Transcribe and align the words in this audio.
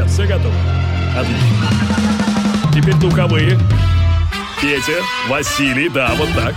ребят, 0.00 0.10
все 0.10 0.26
готовы? 0.26 0.54
Отлично. 1.16 2.72
Теперь 2.74 2.94
духовые. 2.94 3.58
Петя, 4.60 5.02
Василий, 5.28 5.88
да, 5.88 6.12
вот 6.16 6.28
так. 6.34 6.54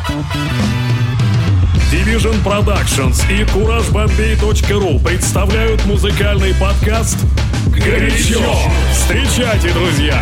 Division 1.91 2.43
Productions 2.43 3.21
и 3.29 3.43
CourageBombay.ru 3.43 5.03
представляют 5.03 5.85
музыкальный 5.85 6.53
подкаст 6.55 7.17
«Горячо». 7.67 8.41
Встречайте, 8.91 9.71
друзья! 9.71 10.21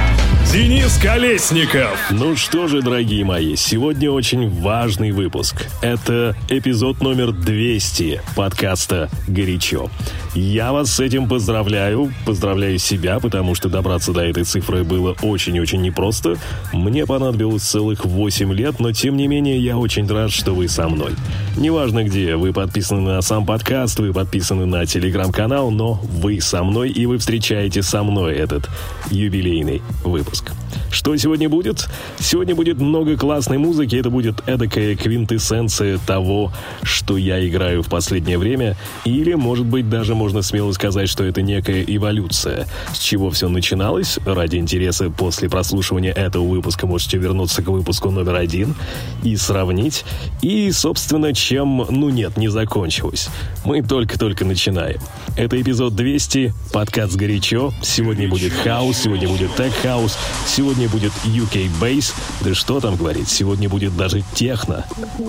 Денис 0.52 0.98
Колесников. 0.98 1.98
Ну 2.10 2.36
что 2.36 2.68
же, 2.68 2.82
дорогие 2.82 3.24
мои, 3.24 3.56
сегодня 3.56 4.12
очень 4.12 4.50
важный 4.50 5.12
выпуск. 5.12 5.68
Это 5.82 6.36
эпизод 6.50 7.02
номер 7.02 7.32
200 7.32 8.22
подкаста 8.36 9.10
«Горячо». 9.30 9.90
Я 10.34 10.72
вас 10.72 10.94
с 10.94 11.00
этим 11.02 11.28
поздравляю, 11.28 12.14
поздравляю 12.26 12.78
себя, 12.78 13.20
потому 13.20 13.54
что 13.54 13.68
добраться 13.68 14.14
до 14.14 14.22
этой 14.22 14.44
цифры 14.46 14.86
было 14.86 15.14
очень-очень 15.22 15.82
непросто. 15.82 16.38
Мне 16.72 17.06
понадобилось 17.06 17.64
целых 17.64 18.06
8 18.06 18.54
лет, 18.54 18.80
но 18.80 18.94
тем 18.94 19.18
не 19.18 19.28
менее 19.28 19.60
я 19.60 19.78
очень 19.78 20.08
рад, 20.08 20.32
что 20.32 20.54
вы 20.54 20.70
со 20.70 20.88
мной. 20.88 21.12
Неважно 21.58 22.06
где, 22.06 22.38
вы 22.38 22.54
подписаны 22.54 23.02
на 23.02 23.22
сам 23.22 23.46
подкаст, 23.46 24.00
вы 24.00 24.14
подписаны 24.14 24.66
на 24.66 24.86
телеграм-канал, 24.86 25.70
но 25.70 26.00
вы 26.02 26.40
со 26.40 26.64
мной 26.64 26.92
и 26.92 27.06
вы 27.06 27.18
встречаете 27.18 27.82
со 27.82 28.02
мной 28.02 28.36
этот 28.36 28.70
юбилейный 29.10 29.82
выпуск. 30.06 30.54
Что 30.90 31.16
сегодня 31.18 31.50
будет? 31.50 31.88
Сегодня 32.20 32.56
будет 32.56 32.80
много 32.80 33.18
классной 33.18 33.58
музыки, 33.58 33.96
это 33.96 34.10
будет 34.10 34.42
эдакая 34.48 34.96
квинтэссенция 34.96 36.00
того, 36.00 36.52
что 36.84 37.18
я 37.18 37.46
играю 37.48 37.84
в 37.84 37.90
последнее 37.90 38.38
время, 38.38 38.78
или, 39.06 39.34
может 39.34 39.66
быть, 39.66 39.90
даже 39.90 40.16
можно 40.16 40.42
смело 40.42 40.72
сказать, 40.72 41.10
что 41.10 41.24
это 41.24 41.42
некая 41.42 41.84
эволюция. 41.84 42.68
С 42.94 43.00
чего 43.00 43.30
все 43.30 43.50
начиналось? 43.50 44.18
Ради 44.26 44.58
интереса 44.58 45.10
после 45.10 45.50
прослушивания 45.50 46.12
этого 46.12 46.48
выпуска 46.48 46.88
можете 46.88 47.18
вернуться 47.18 47.62
к 47.62 47.68
выпуску 47.68 48.10
номер 48.10 48.36
один 48.36 48.76
и 49.24 49.36
сравнить. 49.36 50.06
И, 50.42 50.72
собственно, 50.72 51.34
чем, 51.34 51.86
ну 51.90 52.10
нет, 52.10 52.38
не 52.38 52.48
закончилось. 52.48 53.30
Мы 53.66 53.82
только-только 53.82 54.46
начинаем. 54.46 55.00
Это 55.38 55.62
эпизод 55.62 55.96
200, 55.96 56.54
подкаст 56.74 57.16
«Горячо». 57.16 57.74
Сегодня 57.82 58.28
будет 58.28 58.54
хаос, 58.54 58.98
сегодня 58.98 59.28
будет 59.28 59.56
тег-хаус, 59.56 60.18
сегодня 60.48 60.61
будет 60.88 61.12
UK 61.26 61.70
Bass. 61.82 62.14
Да 62.42 62.54
что 62.54 62.80
там 62.80 62.96
говорить, 62.96 63.30
сегодня 63.30 63.70
будет 63.70 63.96
даже 63.96 64.24
техно. 64.34 64.86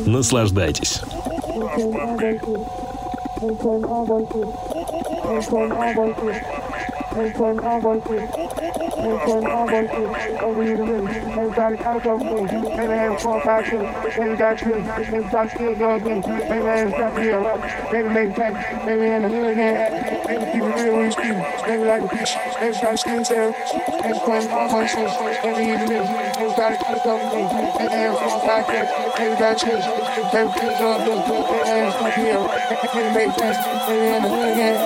Наслаждайтесь. 0.07 1.01
Everything 7.13 7.61
I 7.61 7.79
want 7.79 8.05
to, 8.07 8.17
to 18.03 18.11
make 18.11 18.35
time. 18.35 18.57
Every 18.89 19.09
hand 19.09 19.25
a 19.25 19.29
hooligan. 19.29 19.77
Every 19.77 20.47
keep 20.53 20.63
it 20.63 20.75
real 20.81 20.97
with 20.99 21.17
you. 21.19 21.35
Every 21.69 21.87
like 21.87 22.03
a 22.03 22.09
bitch. 22.09 22.37
Every 22.61 22.81
got 22.81 22.99
skin 22.99 23.25
cell. 23.25 23.55
Every 24.05 24.19
point 24.21 24.49
I 24.51 24.73
want 24.73 24.89
to, 24.91 25.47
over 25.47 25.63
you 25.63 25.79
to 25.79 25.85
live. 25.85 26.09
Everybody 26.41 26.77
out 26.87 27.07
of 27.07 27.21
me. 27.29 27.43
Every 27.77 27.93
hand 27.93 28.17
for 28.17 28.41
passion. 28.41 28.87
Every 29.19 29.37
got 29.37 29.63
you. 29.63 29.77
Every 30.33 30.53
keep 30.53 30.65
it 30.65 30.81
real 30.81 31.03
with 31.03 31.29
you. 31.29 31.35
Every 31.45 31.69
man's 31.69 31.95
got 31.95 32.17
me 32.17 32.31
up. 32.33 32.49
Every 32.85 33.15
make 33.15 33.37
time. 33.37 33.57
Every 33.89 34.09
hand 34.09 34.25
a 34.25 34.29
hooligan. 34.29 34.77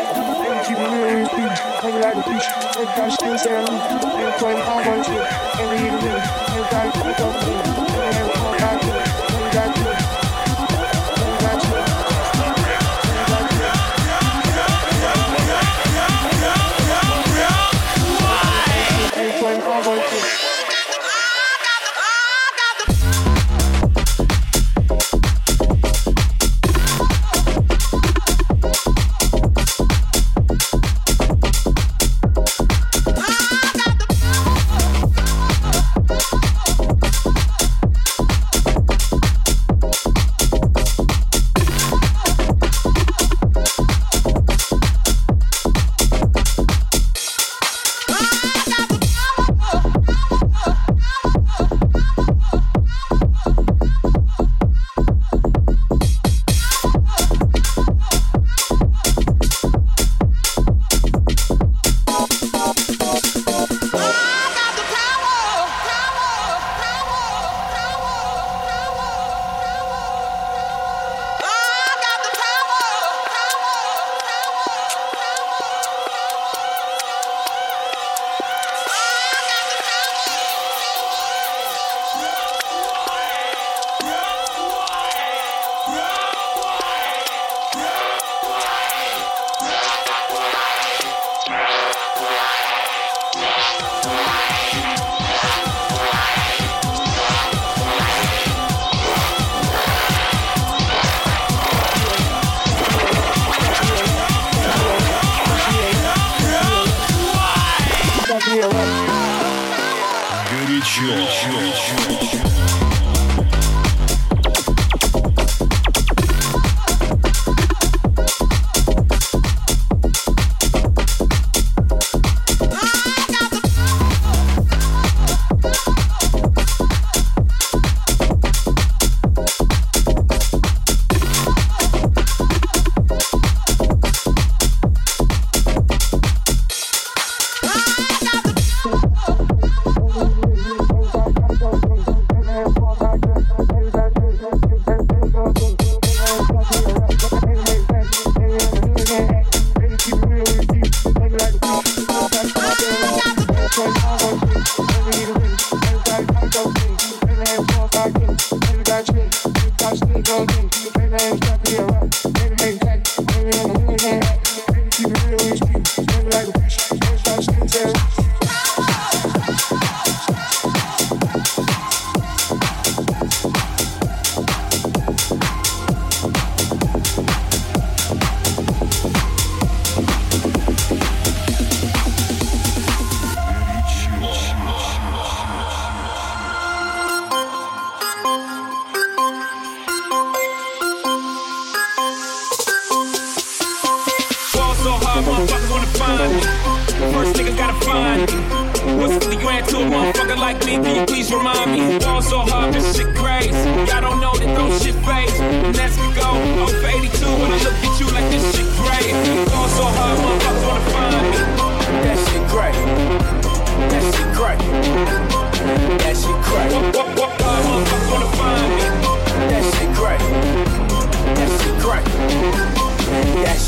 Every 0.46 0.66
keep 0.66 0.78
it 0.78 0.90
real 0.90 1.56
you. 1.56 1.65
Every 1.82 2.00
like 2.00 2.14
a 2.14 2.22
bitch. 2.22 2.46
Every 2.76 2.86
got 2.96 3.38
cell. 3.38 3.68
And 3.68 4.42
when 4.42 4.56
I 4.56 4.88
want 4.88 5.08
you, 5.08 5.20
and 5.20 6.00
do, 6.00 6.08
you 6.56 6.62
got 6.70 6.94
through, 6.94 7.54
and 7.54 7.65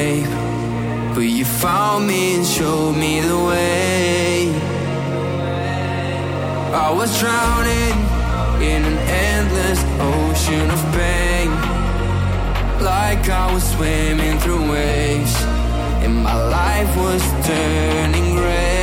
escape. 0.00 1.14
But 1.14 1.20
you 1.20 1.44
found 1.44 2.06
me 2.06 2.36
and 2.36 2.46
showed 2.46 2.92
me 2.96 3.20
the 3.20 3.38
way. 3.38 4.48
I 6.72 6.92
was 6.92 7.10
drowning 7.18 7.96
in 8.62 8.84
an 8.84 8.98
endless 9.28 9.80
ocean 10.00 10.70
of 10.70 10.80
pain. 10.94 11.50
Like 12.82 13.28
I 13.28 13.52
was 13.52 13.64
swimming 13.72 14.38
through 14.38 14.70
waves, 14.70 15.34
and 16.04 16.16
my 16.22 16.36
life 16.48 16.96
was 16.96 17.22
turning 17.46 18.36
gray. 18.36 18.79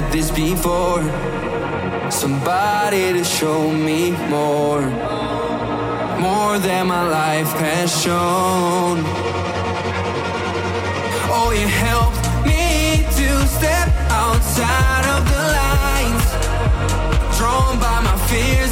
had 0.00 0.12
this 0.12 0.30
before. 0.30 1.02
Somebody 2.10 3.12
to 3.12 3.24
show 3.24 3.70
me 3.70 4.12
more. 4.28 4.82
More 6.26 6.58
than 6.58 6.86
my 6.86 7.04
life 7.20 7.52
has 7.64 7.88
shown. 8.02 8.96
Oh, 11.36 11.50
you 11.60 11.68
helped 11.88 12.26
me 12.46 13.04
to 13.18 13.28
step 13.56 13.88
outside 14.24 15.04
of 15.16 15.22
the 15.32 15.44
lines. 15.58 16.26
Drawn 17.36 17.78
by 17.80 18.00
my 18.08 18.16
fears. 18.28 18.67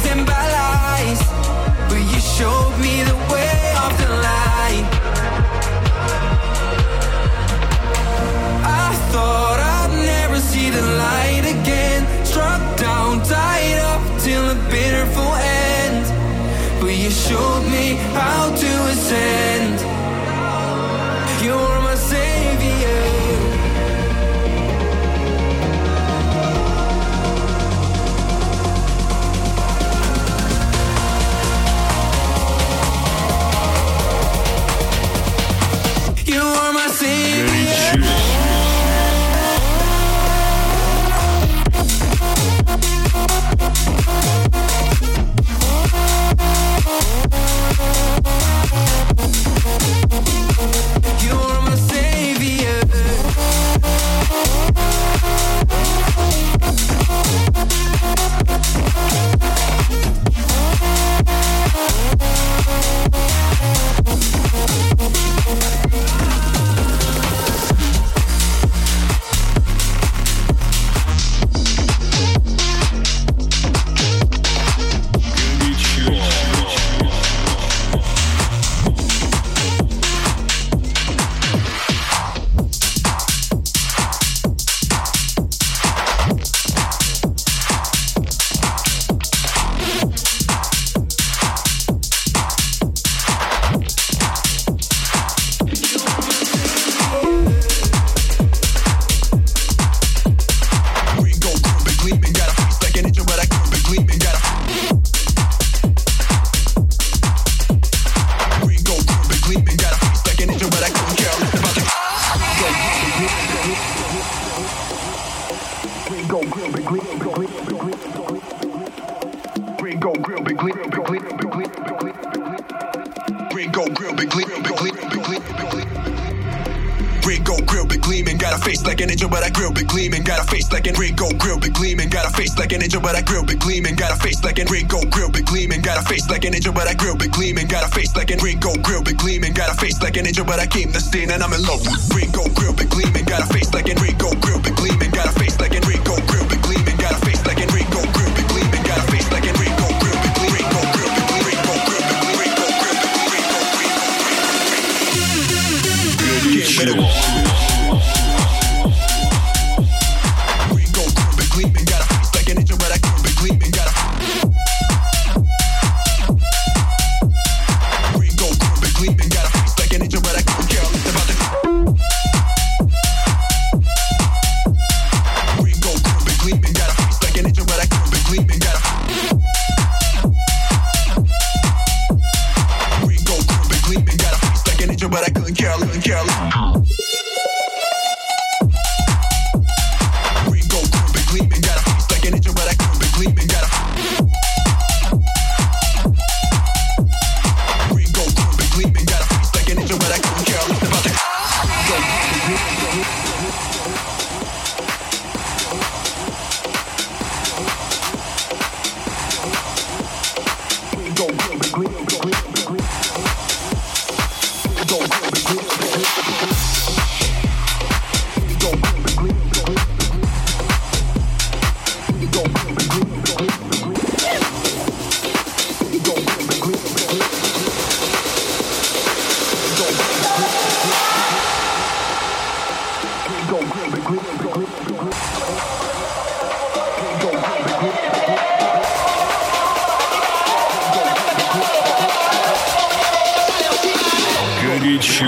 Show. 245.01 245.25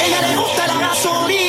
Ella 0.00 0.20
le 0.20 0.36
gusta 0.36 0.66
la 0.66 0.78
gasolina. 0.78 1.45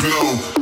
glow. 0.00 0.59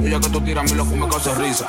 tuya 0.00 0.20
que 0.20 0.28
tú 0.30 0.40
tiras, 0.40 0.64
a 0.64 0.74
mí 0.74 0.78
lo 0.78 0.88
que 0.88 0.96
me 0.96 1.08
causa 1.08 1.34
risa. 1.34 1.66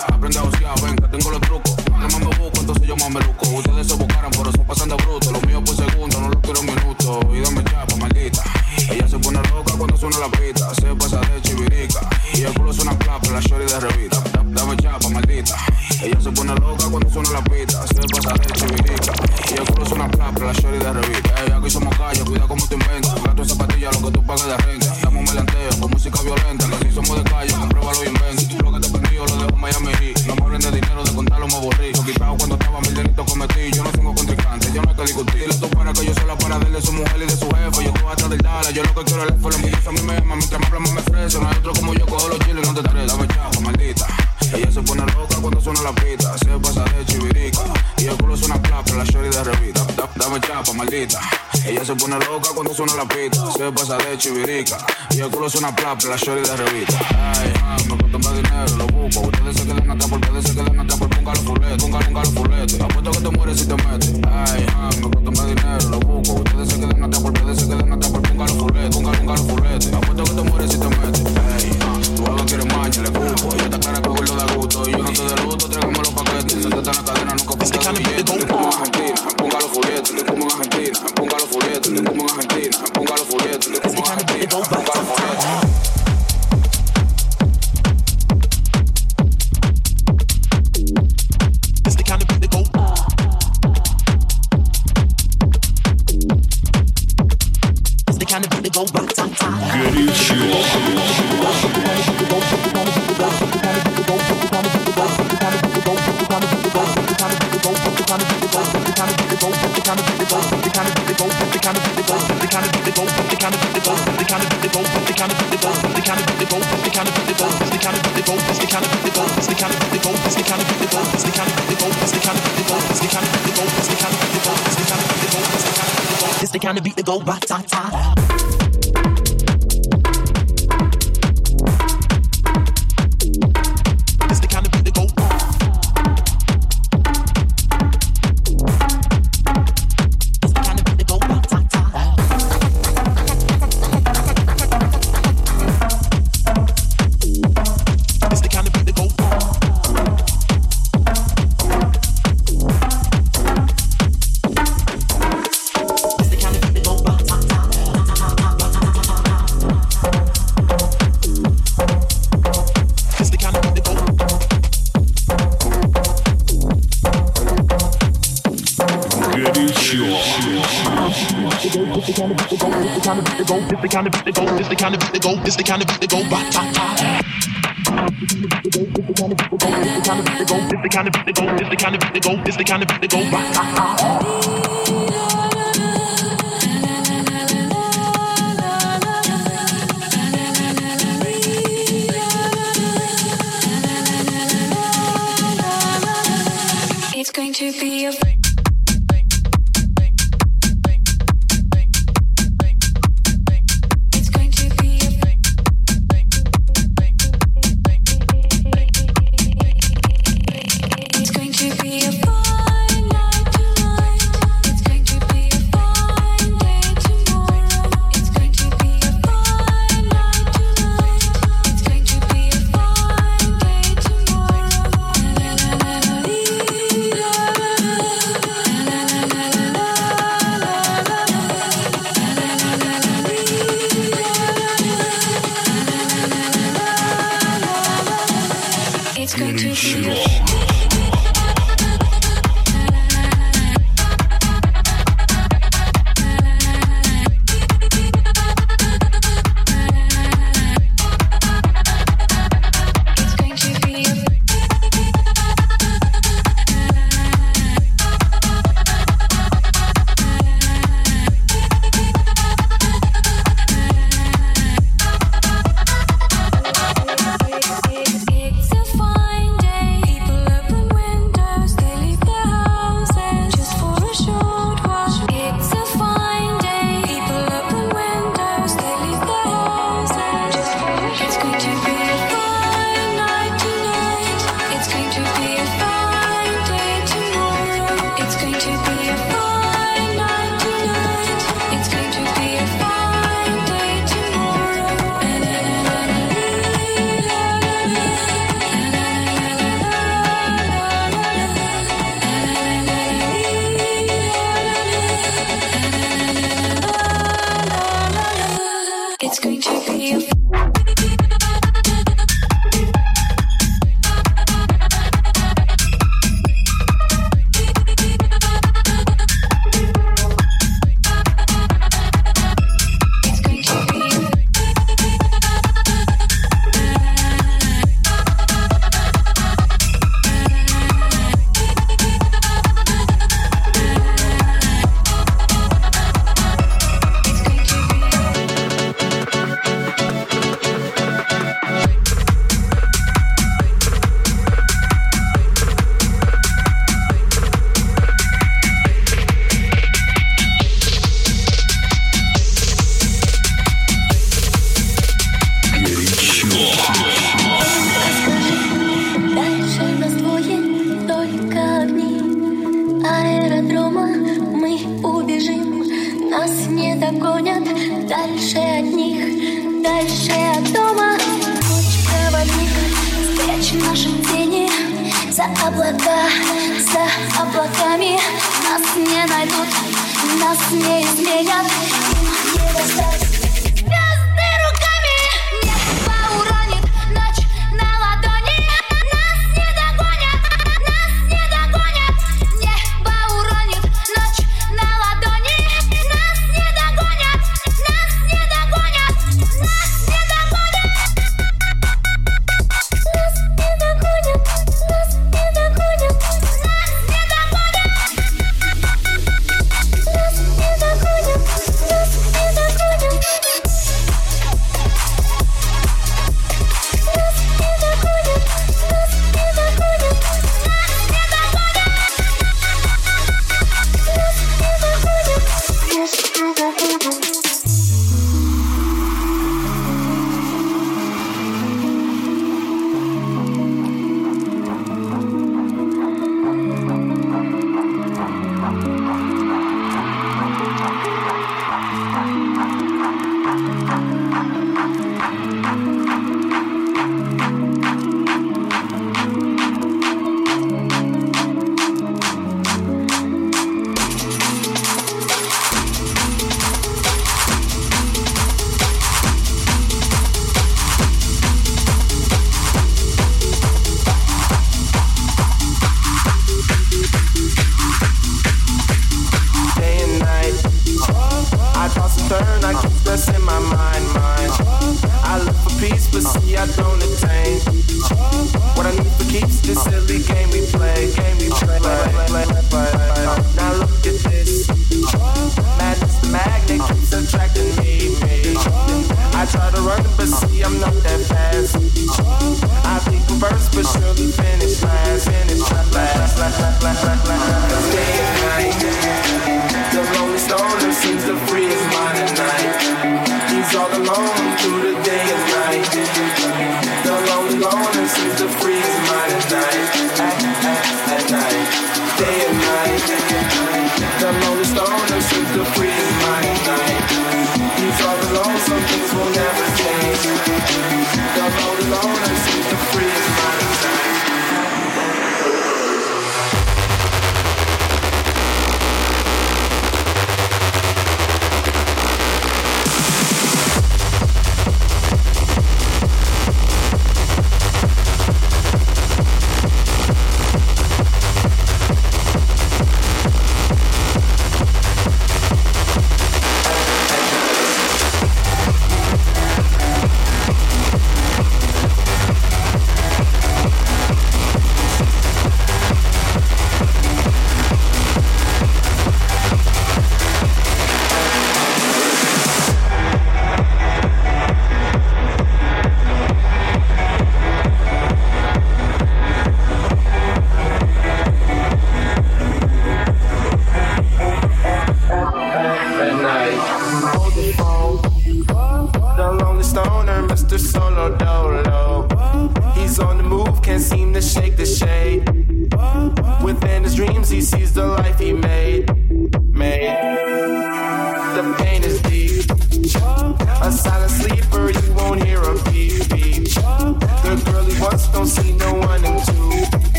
pirica. 54.41 54.77
Y 55.12 55.21
el 55.21 55.30
culo 55.30 55.47
es 55.47 55.56
una 55.56 55.75
plapla, 55.75 56.12
la 56.12 56.17
shorty 56.17 56.49
de 56.49 56.58
revista. 56.58 56.99
Ay. 57.36 57.61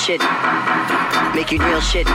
Shit. 0.00 0.22
Make 1.34 1.52
you 1.52 1.58
real 1.58 1.80
shit. 1.80 2.06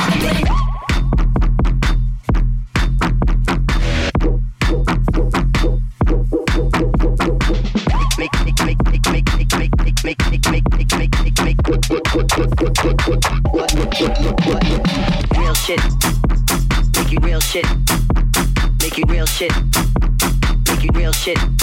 shit. 21.20 21.59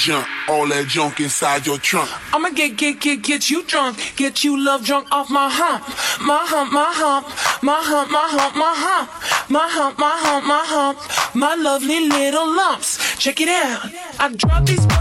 junk, 0.00 0.26
all 0.48 0.66
that 0.68 0.86
junk 0.88 1.20
inside 1.20 1.66
your 1.66 1.78
trunk. 1.78 2.08
I'ma 2.32 2.50
get, 2.50 2.76
get, 2.76 3.00
get, 3.00 3.22
get 3.22 3.50
you 3.50 3.62
drunk, 3.64 3.98
get 4.16 4.42
you 4.42 4.58
love 4.58 4.84
drunk 4.84 5.06
off 5.12 5.28
my 5.28 5.48
hump, 5.50 5.86
my 6.22 6.40
hump, 6.42 6.72
my 6.72 6.90
hump, 6.90 7.26
my 7.62 7.80
hump, 7.82 8.10
my 8.10 8.24
hump, 8.26 8.56
my 8.56 8.74
hump, 8.74 9.50
my 9.50 9.68
hump, 9.68 9.98
my 9.98 10.16
hump, 10.24 10.46
my 10.46 10.64
hump, 10.64 11.34
my 11.34 11.54
lovely 11.54 12.08
little 12.08 12.46
lumps. 12.46 13.18
Check 13.18 13.40
it 13.40 13.48
out, 13.48 13.90
I 14.18 14.34
drop 14.34 14.64
these. 14.64 14.99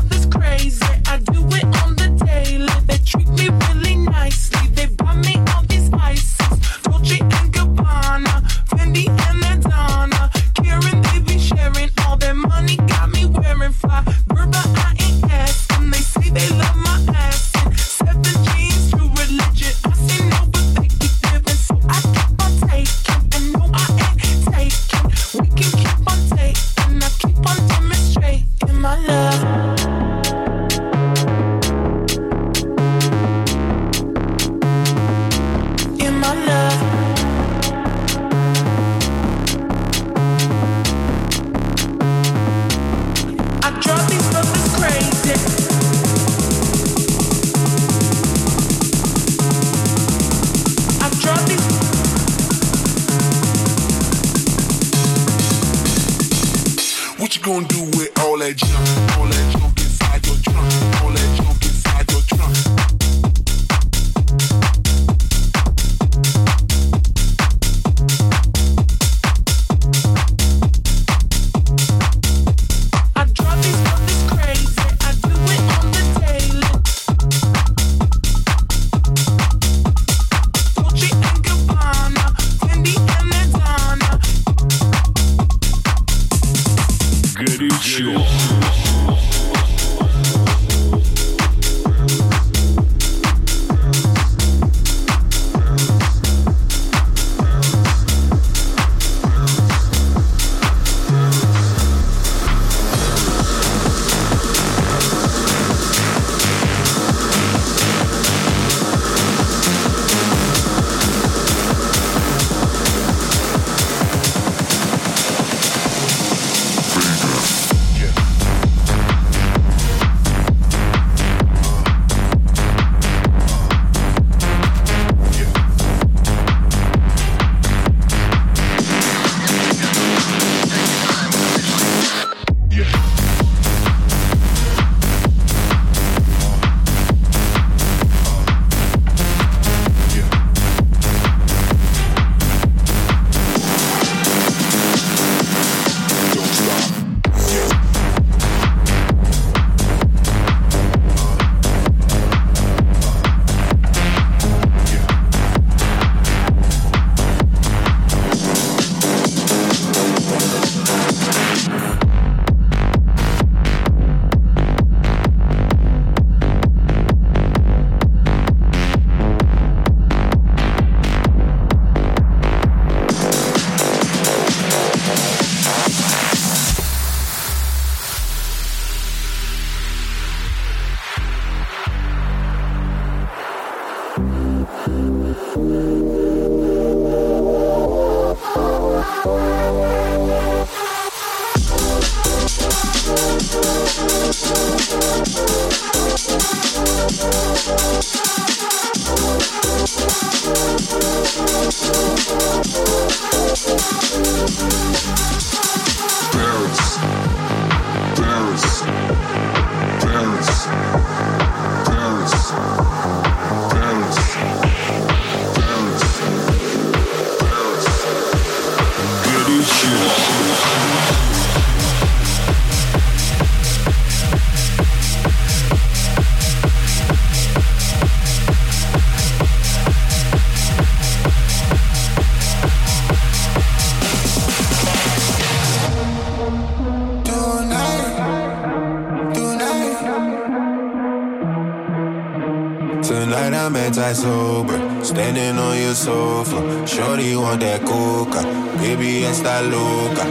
I 244.01 244.13
sober. 244.13 245.03
Standing 245.03 245.57
on 245.57 245.77
your 245.77 245.93
sofa. 245.93 246.87
Shorty 246.87 247.35
want 247.35 247.59
that 247.61 247.85
coca. 247.85 248.43
Baby, 248.77 249.25
I 249.25 249.61
loca. 249.61 250.23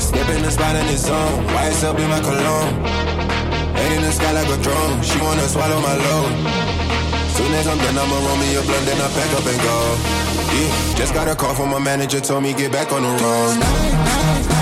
looking. 0.00 0.36
in 0.36 0.42
the 0.42 0.50
spot 0.50 0.74
in 0.74 0.86
the 0.86 0.96
zone. 0.96 1.44
Wise 1.54 1.84
up 1.84 1.98
in 1.98 2.08
my 2.08 2.20
cologne. 2.20 2.74
Head 3.76 3.92
in 3.92 4.02
the 4.02 4.10
sky 4.10 4.32
like 4.32 4.48
a 4.48 4.62
drone. 4.62 5.02
She 5.02 5.18
wanna 5.20 5.46
swallow 5.48 5.80
my 5.80 5.94
load. 5.94 6.32
Soon 7.36 7.52
as 7.54 7.66
I'm 7.68 7.78
done, 7.78 7.98
I'ma 7.98 8.18
roll 8.26 8.36
me 8.38 8.54
a 8.56 8.62
blunt, 8.62 8.86
then 8.86 9.00
I 9.00 9.08
pack 9.14 9.30
up 9.38 9.46
and 9.46 9.60
go. 9.62 9.76
Yeah, 10.56 10.96
just 10.96 11.14
got 11.14 11.28
a 11.28 11.34
call 11.36 11.54
from 11.54 11.70
my 11.70 11.78
manager, 11.78 12.20
told 12.20 12.42
me 12.42 12.54
get 12.54 12.72
back 12.72 12.92
on 12.92 13.02
the 13.02 13.12
road. 13.22 14.55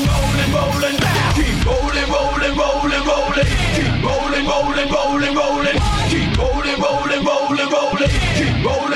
rolling, 0.00 0.06
rolling, 0.08 0.52
rolling. 0.52 0.96
Keep 1.34 1.66
rolling, 1.66 2.08
rolling, 2.08 2.56
rolling, 2.56 3.04
rolling. 3.04 3.46
Keep 3.74 4.02
rolling, 4.02 4.46
rolling, 4.46 4.90
rolling, 4.90 5.34
rolling. 5.34 5.78
Keep 6.08 6.38
rolling, 6.38 6.80
rolling, 6.80 7.24
rolling, 7.24 7.68
rolling. 7.70 8.10
Keep 8.36 8.64
rolling. 8.64 8.91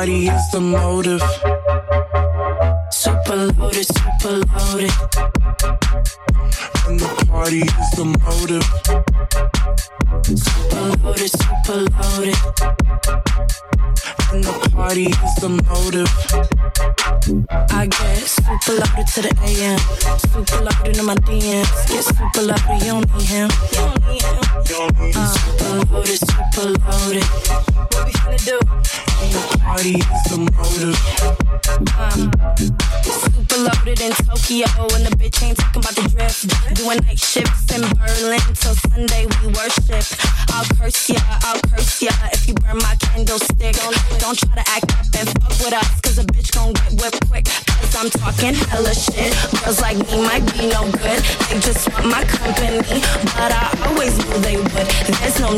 party 0.00 0.28
is 0.28 0.50
the 0.50 0.60
motive. 0.60 1.20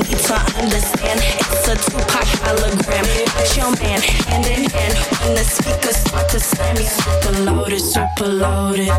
need 0.08 0.18
to 0.18 0.34
understand 0.58 1.20
it's 1.22 1.68
a 1.68 1.76
two-part 1.76 2.28
hologram. 2.42 3.06
Watch 3.34 3.56
your 3.56 3.72
man 3.80 4.00
hand 4.28 4.46
in 4.46 4.64
hand 4.70 4.94
when 5.22 5.34
the 5.34 5.44
speakers 5.44 5.96
start 5.96 6.28
to 6.30 6.40
slam. 6.40 6.76
He's 6.76 6.92
super 6.92 7.32
loaded, 7.42 7.80
super 7.80 8.28
loaded, 8.28 8.90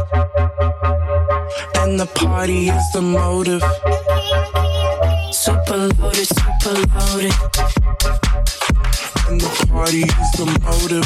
and 1.79 1.99
the 1.99 2.05
party 2.15 2.69
is 2.69 2.91
the 2.91 3.01
motive. 3.01 3.63
Super 5.31 5.77
loaded, 5.99 6.27
super 6.27 6.73
loaded, 6.93 7.33
and 9.27 9.41
the 9.41 9.49
party 9.69 10.03
is 10.03 10.31
the 10.37 10.45
motive. 10.63 11.05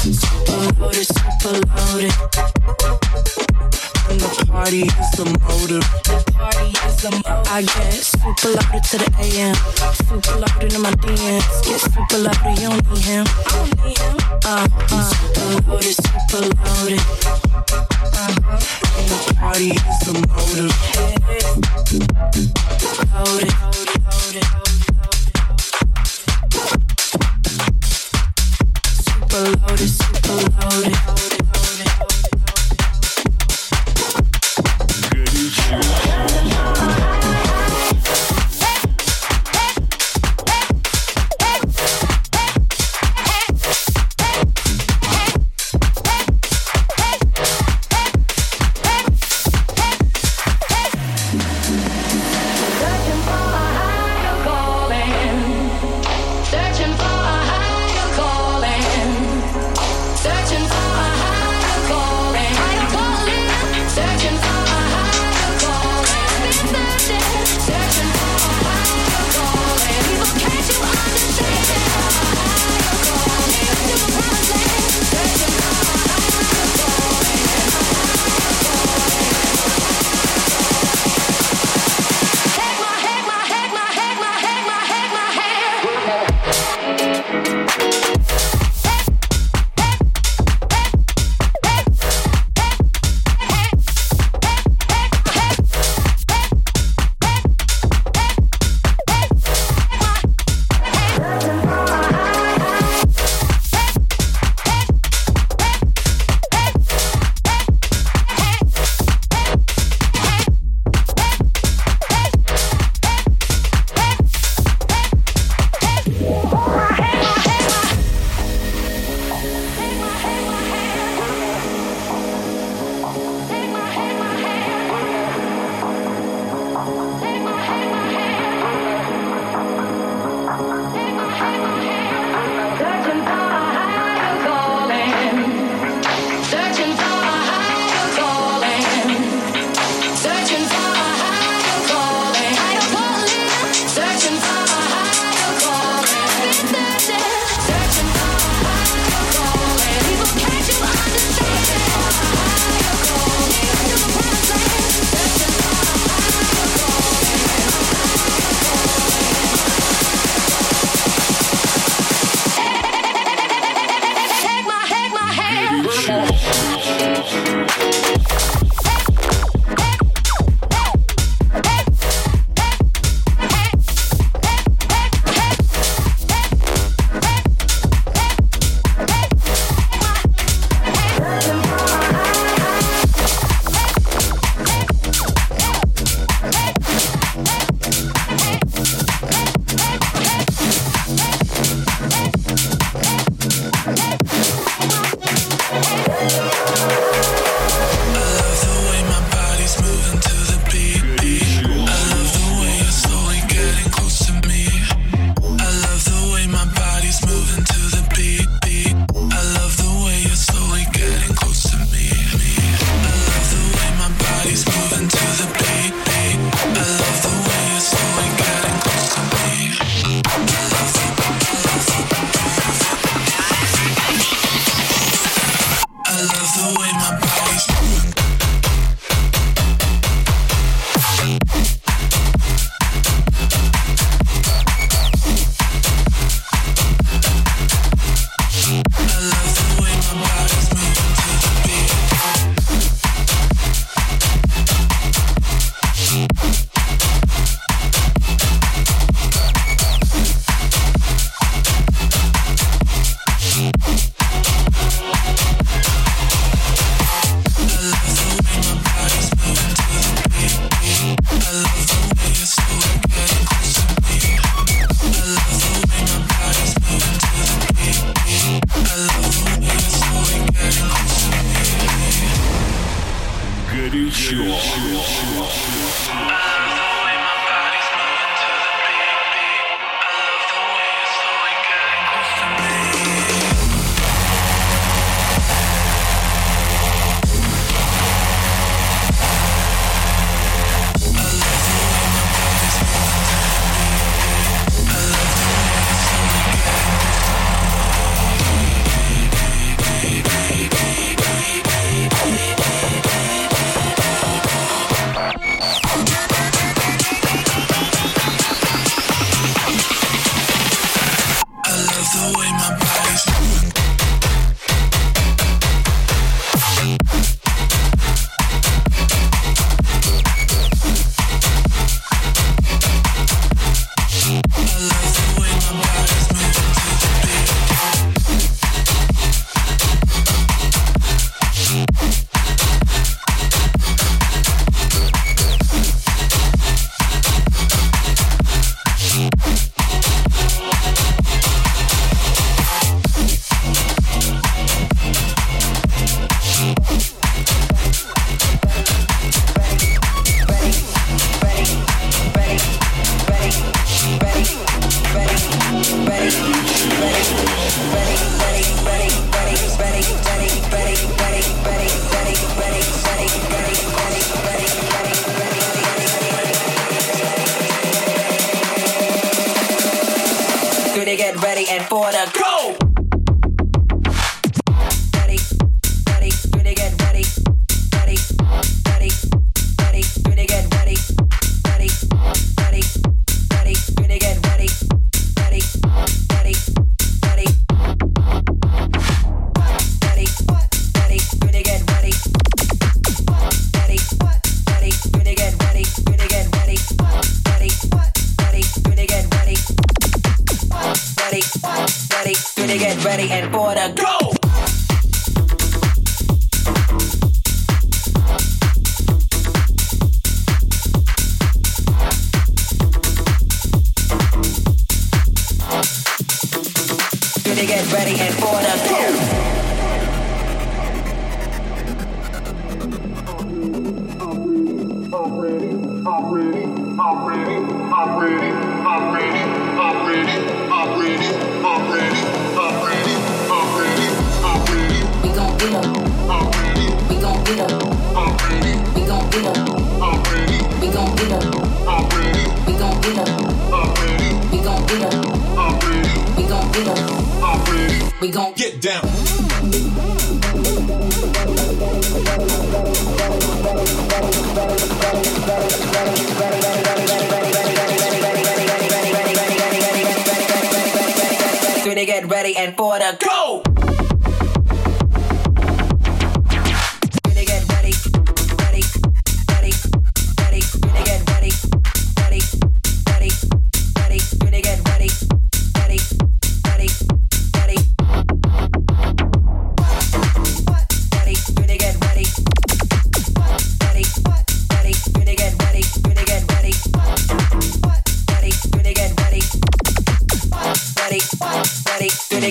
Super 0.00 0.60
loaded, 0.80 1.06
super 1.06 1.56
loaded 1.76 3.47
party 4.48 4.82
is 4.82 5.10
the 5.12 5.24
motive. 5.44 5.84
The 6.08 6.16
party 6.32 6.72
is 6.72 6.96
the 7.02 7.10
motive. 7.10 7.52
I 7.52 7.62
get 7.62 7.92
super 8.00 8.48
loaded 8.56 8.84
to 8.90 8.96
the 8.98 9.08
AM. 9.20 9.54
Super 10.08 10.36
loaded 10.40 10.72
in 10.74 10.80
my 10.82 10.92
DMs. 11.04 11.62
Get 11.64 11.80
super 11.80 12.18
loaded, 12.18 12.58
you 12.58 12.68
don't 12.68 12.82
need 12.88 13.04
him. 13.04 13.26
I 13.28 13.52
don't 13.52 13.72
need 13.84 13.98
him. 13.98 14.16
Uh, 14.44 14.68
uh, 14.90 15.04
super 15.12 15.46
loaded, 15.68 15.96
super 16.00 16.42
loaded. 16.48 17.00
Uh-huh. 18.16 18.58
The 19.08 19.16
party 19.36 19.70
is 19.76 19.98
the 20.04 20.12
motive. 20.32 20.72
Loaded, 23.14 23.54
loaded, 23.62 24.00
loaded. 24.08 24.46
Super 29.04 29.44
loaded, 29.60 29.90
super 29.92 30.40
loaded. 30.60 31.47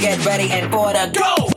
Get 0.01 0.25
ready 0.25 0.51
and 0.51 0.71
for 0.71 0.93
the 0.93 1.11
go? 1.17 1.56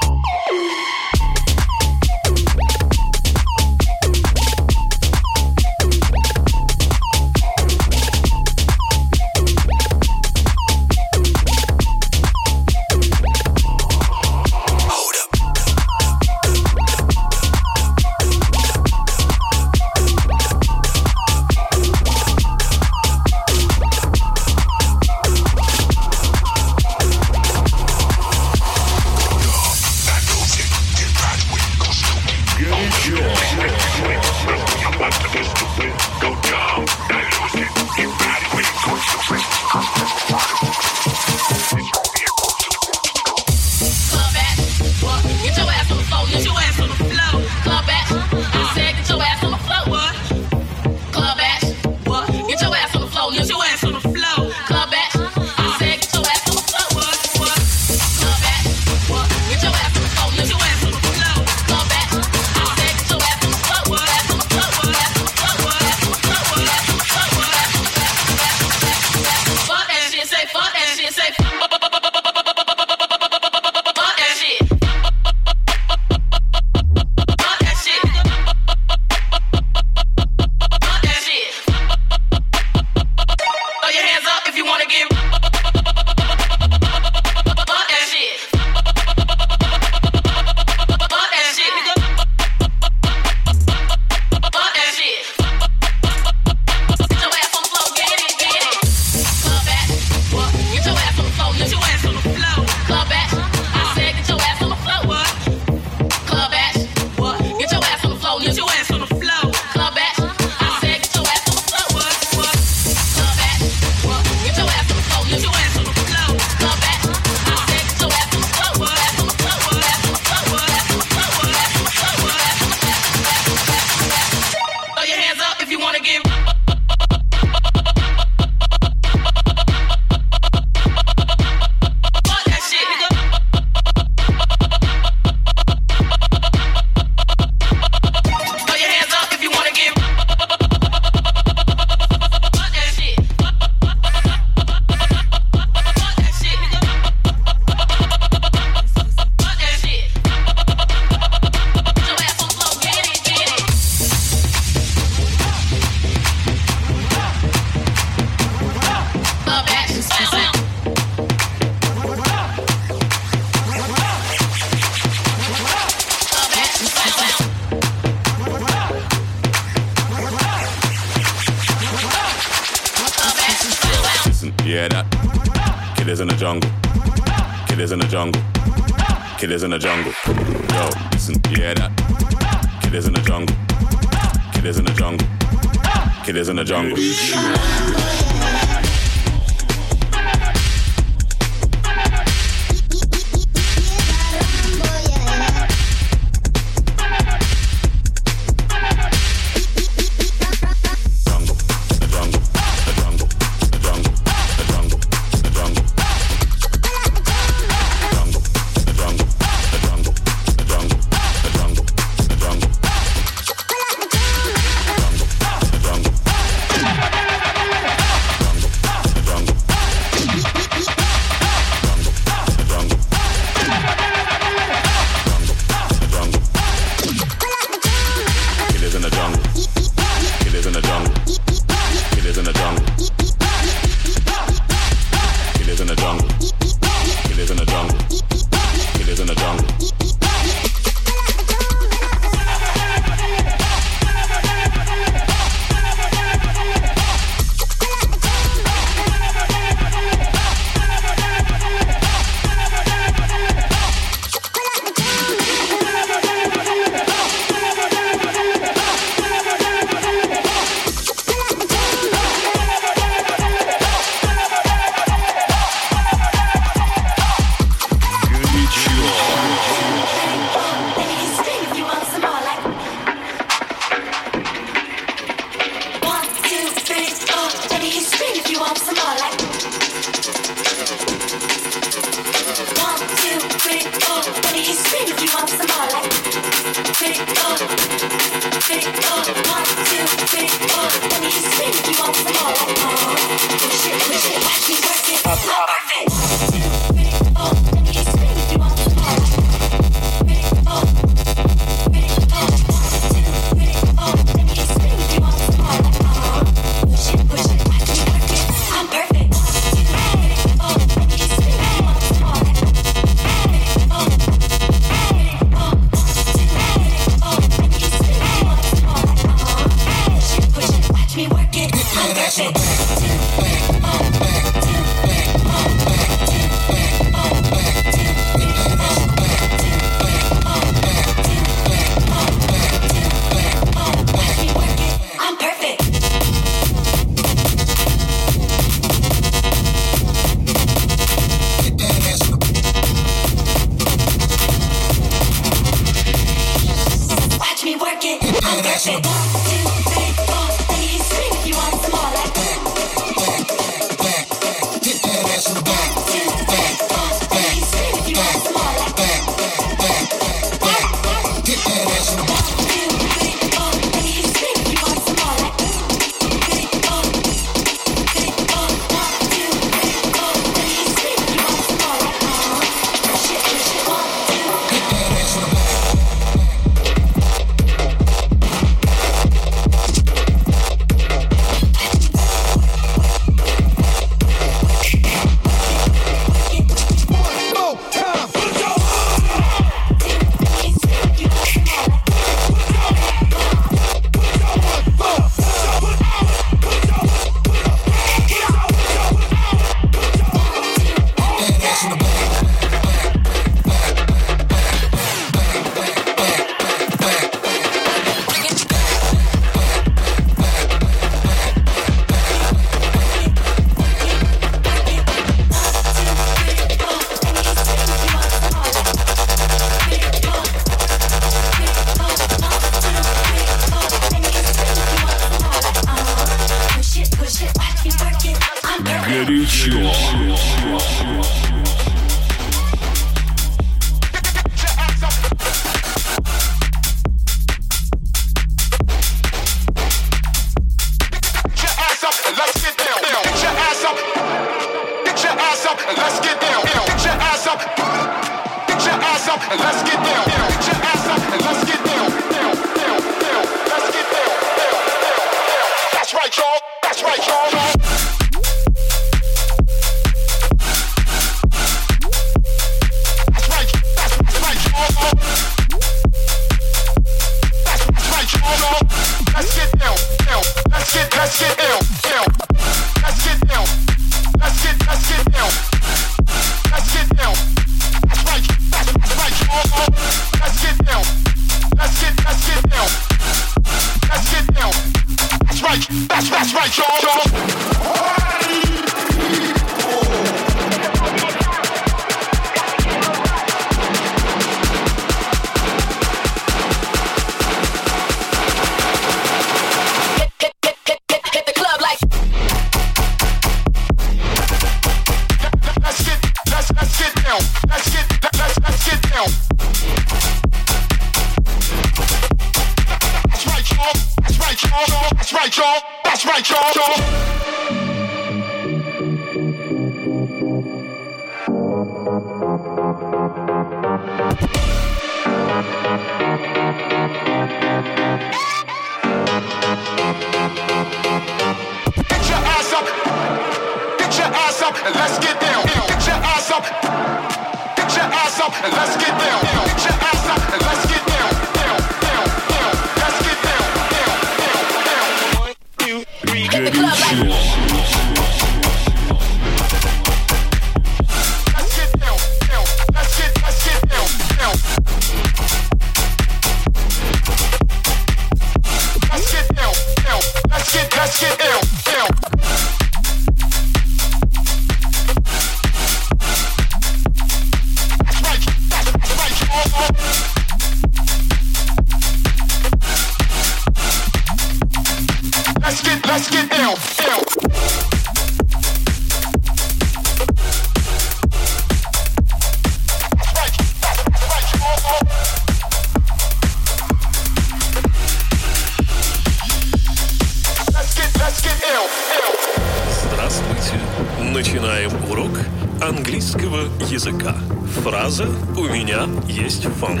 начинаем 594.46 594.92
урок 595.10 595.40
английского 595.82 596.68
языка. 596.88 597.34
Фраза 597.82 598.28
«У 598.56 598.62
меня 598.66 599.08
есть 599.26 599.64
фонг». 599.64 600.00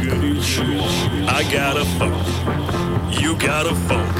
I 1.28 1.42
got 1.50 1.76
a 1.76 1.84
funk. 1.98 2.14
You 3.10 3.36
got 3.36 3.66
a 3.66 3.74
funk. 3.88 4.14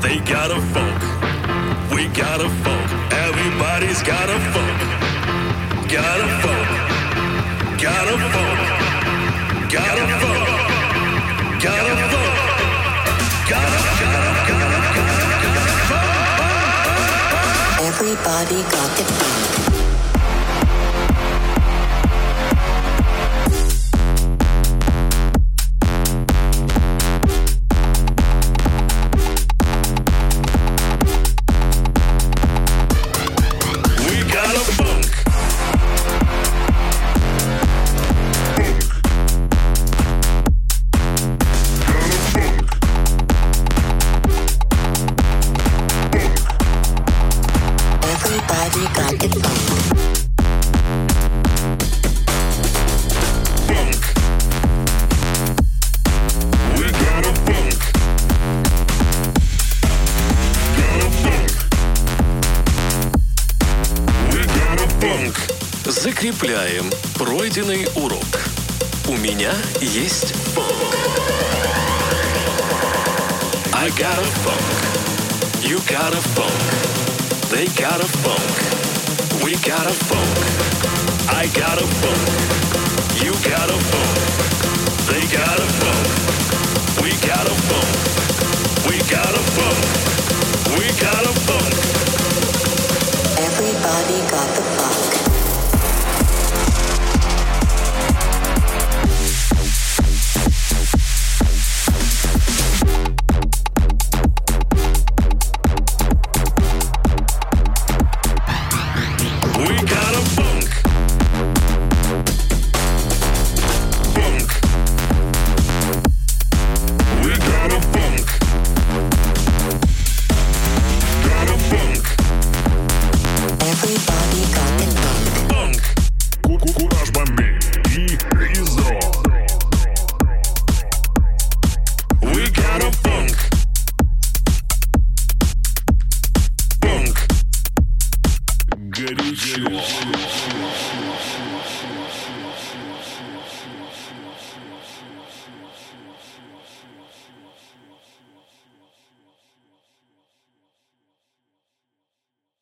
They 0.00 0.18
got 0.24 0.50
a 0.50 0.58
funk. 0.72 1.02
We 1.92 2.06
got 2.14 2.40
a 2.40 2.48
funk. 2.48 2.90
Everybody's 3.12 4.02
got 4.02 4.30
a 4.30 4.38
funk. 4.54 4.80
Got 5.90 6.20
a 6.20 6.28
funk. 6.40 6.68
Got 7.78 8.08
a 8.08 8.16
funk. 8.32 8.58
Got 9.70 9.98
a 9.98 10.06
funk. 10.22 10.48
Got 11.60 11.86
a 11.86 11.86
funk. 11.86 11.86
Got 11.86 11.86
a 11.86 11.96
funk. 12.08 12.30
Got 13.50 13.68
a 13.68 13.78
funk. 14.00 14.33
Everybody 18.16 18.62
got 18.70 18.96
the 18.96 19.02
beat. 19.02 19.53